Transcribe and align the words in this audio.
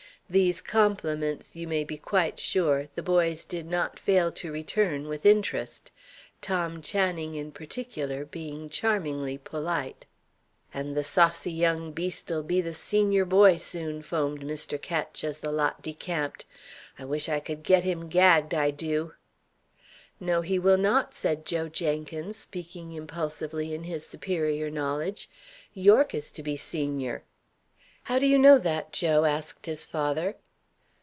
These 0.29 0.61
compliments, 0.61 1.57
you 1.57 1.67
may 1.67 1.83
be 1.83 1.97
quite 1.97 2.39
sure, 2.39 2.87
the 2.95 3.03
boys 3.03 3.43
did 3.43 3.65
not 3.69 3.99
fail 3.99 4.31
to 4.31 4.49
return 4.49 5.09
with 5.09 5.25
interest: 5.25 5.91
Tom 6.41 6.81
Channing, 6.81 7.35
in 7.35 7.51
particular, 7.51 8.23
being 8.23 8.69
charmingly 8.69 9.37
polite. 9.37 10.05
"And 10.73 10.95
the 10.95 11.03
saucy 11.03 11.51
young 11.51 11.91
beast'll 11.91 12.43
be 12.43 12.61
the 12.61 12.73
senior 12.73 13.25
boy 13.25 13.57
soon!" 13.57 14.01
foamed 14.03 14.39
Mr. 14.43 14.81
Ketch, 14.81 15.25
as 15.25 15.39
the 15.39 15.51
lot 15.51 15.81
decamped. 15.81 16.45
"I 16.97 17.03
wish 17.03 17.27
I 17.27 17.41
could 17.41 17.61
get 17.61 17.83
him 17.83 18.07
gagged, 18.07 18.53
I 18.53 18.71
do!" 18.71 19.13
"No, 20.21 20.39
he 20.39 20.57
will 20.57 20.77
not," 20.77 21.13
said 21.13 21.45
Joe 21.45 21.67
Jenkins, 21.67 22.37
speaking 22.37 22.93
impulsively 22.93 23.73
in 23.73 23.83
his 23.83 24.05
superior 24.07 24.69
knowledge. 24.69 25.29
"Yorke 25.73 26.15
is 26.15 26.31
to 26.31 26.41
be 26.41 26.55
senior." 26.55 27.25
"How 28.05 28.17
do 28.17 28.25
you 28.25 28.39
know 28.39 28.57
that, 28.57 28.91
Joe?" 28.93 29.25
asked 29.25 29.67
his 29.67 29.85
father. 29.85 30.35